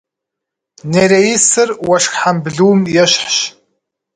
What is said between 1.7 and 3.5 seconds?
уэшх хьэмбылум ещхьщ.